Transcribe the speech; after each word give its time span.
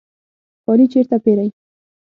کالی 0.65 0.85
چیرته 0.91 1.17
پیرئ؟ 1.23 1.47